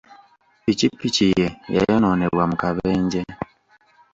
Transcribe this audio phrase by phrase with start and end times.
[0.59, 3.21] Ppikipiki ye yayonoonebwa mu kabenje.